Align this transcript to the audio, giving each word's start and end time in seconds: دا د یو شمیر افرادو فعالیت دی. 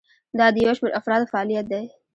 دا 0.37 0.47
د 0.53 0.55
یو 0.65 0.73
شمیر 0.77 0.93
افرادو 0.99 1.29
فعالیت 1.31 1.65
دی. 1.71 1.85